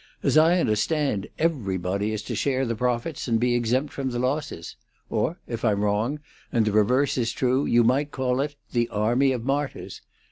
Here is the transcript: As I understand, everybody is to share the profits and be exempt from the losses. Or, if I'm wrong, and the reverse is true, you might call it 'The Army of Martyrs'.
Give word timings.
As 0.23 0.35
I 0.35 0.59
understand, 0.59 1.27
everybody 1.37 2.11
is 2.11 2.23
to 2.23 2.33
share 2.33 2.65
the 2.65 2.73
profits 2.75 3.27
and 3.27 3.39
be 3.39 3.53
exempt 3.53 3.93
from 3.93 4.09
the 4.09 4.17
losses. 4.17 4.75
Or, 5.11 5.37
if 5.47 5.63
I'm 5.63 5.81
wrong, 5.83 6.19
and 6.51 6.65
the 6.65 6.71
reverse 6.71 7.19
is 7.19 7.31
true, 7.31 7.67
you 7.67 7.83
might 7.83 8.09
call 8.09 8.41
it 8.41 8.55
'The 8.71 8.89
Army 8.89 9.31
of 9.31 9.45
Martyrs'. 9.45 10.01